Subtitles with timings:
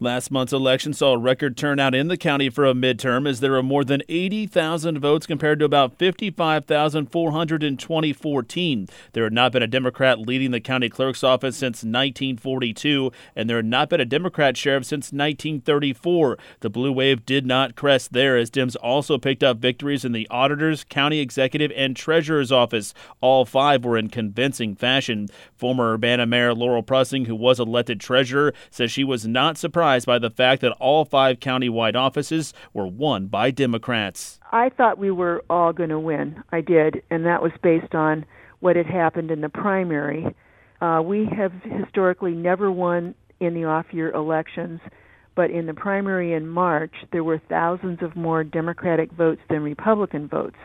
[0.00, 3.50] Last month's election saw a record turnout in the county for a midterm as there
[3.50, 8.88] were more than 80,000 votes compared to about 55,400 in 2014.
[9.12, 13.56] There had not been a Democrat leading the county clerk's office since 1942, and there
[13.56, 16.38] had not been a Democrat sheriff since 1934.
[16.60, 20.28] The blue wave did not crest there as Dems also picked up victories in the
[20.30, 22.94] auditor's, county executive, and treasurer's office.
[23.20, 25.26] All five were in convincing fashion.
[25.56, 30.06] Former Urbana Mayor Laurel Prussing, who was elected treasurer, says she was not surprised surprised
[30.06, 34.38] by the fact that all five county-wide offices were won by Democrats.
[34.52, 36.42] I thought we were all going to win.
[36.52, 38.26] I did, and that was based on
[38.60, 40.26] what had happened in the primary.
[40.82, 44.80] Uh, we have historically never won in the off-year elections,
[45.34, 50.28] but in the primary in March, there were thousands of more Democratic votes than Republican
[50.28, 50.56] votes.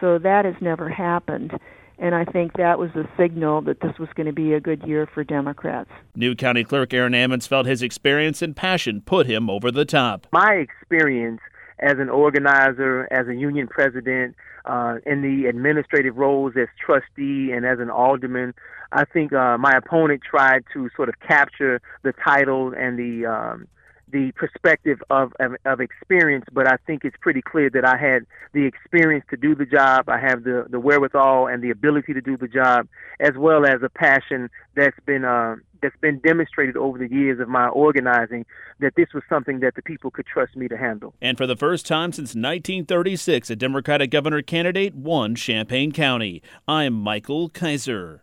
[0.00, 1.52] So that has never happened.
[1.98, 4.82] And I think that was a signal that this was going to be a good
[4.86, 5.90] year for Democrats.
[6.16, 10.26] New County Clerk Aaron Ammons felt his experience and passion put him over the top.
[10.32, 11.40] My experience
[11.78, 17.66] as an organizer, as a union president, uh, in the administrative roles as trustee and
[17.66, 18.54] as an alderman,
[18.92, 23.68] I think uh, my opponent tried to sort of capture the title and the um,
[24.10, 28.26] the perspective of, of, of experience, but I think it's pretty clear that I had
[28.52, 30.08] the experience to do the job.
[30.08, 32.86] I have the the wherewithal and the ability to do the job,
[33.20, 37.48] as well as a passion that's been uh, that's been demonstrated over the years of
[37.48, 38.46] my organizing
[38.80, 41.14] that this was something that the people could trust me to handle.
[41.20, 46.42] And for the first time since 1936, a Democratic governor candidate won Champaign County.
[46.66, 48.22] I'm Michael Kaiser.